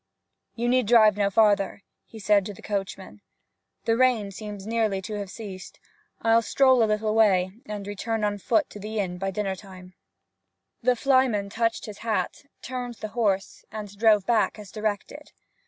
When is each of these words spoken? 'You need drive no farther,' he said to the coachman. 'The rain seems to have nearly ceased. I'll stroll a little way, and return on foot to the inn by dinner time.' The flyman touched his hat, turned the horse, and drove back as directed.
'You 0.55 0.67
need 0.67 0.87
drive 0.87 1.15
no 1.15 1.29
farther,' 1.29 1.83
he 2.07 2.17
said 2.17 2.43
to 2.47 2.55
the 2.55 2.63
coachman. 2.63 3.21
'The 3.85 3.95
rain 3.97 4.31
seems 4.31 4.63
to 4.63 4.65
have 4.71 4.91
nearly 4.91 5.27
ceased. 5.27 5.79
I'll 6.23 6.41
stroll 6.41 6.81
a 6.81 6.85
little 6.89 7.13
way, 7.13 7.51
and 7.67 7.85
return 7.85 8.23
on 8.23 8.39
foot 8.39 8.67
to 8.71 8.79
the 8.79 8.97
inn 8.99 9.19
by 9.19 9.29
dinner 9.29 9.55
time.' 9.55 9.93
The 10.81 10.95
flyman 10.95 11.51
touched 11.51 11.85
his 11.85 11.99
hat, 11.99 12.45
turned 12.63 12.95
the 12.95 13.09
horse, 13.09 13.63
and 13.71 13.95
drove 13.95 14.25
back 14.25 14.57
as 14.57 14.71
directed. 14.71 15.33